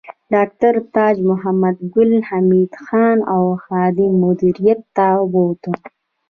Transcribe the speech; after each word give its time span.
ډاکټر 0.33 0.73
تاج 0.95 1.15
محمد 1.29 1.75
ګل 1.93 2.11
حمید 2.29 2.71
خان 2.85 3.17
د 3.23 3.29
خاد 3.63 3.97
مدیریت 4.21 4.79
ته 4.95 5.07
بوت 5.31 5.63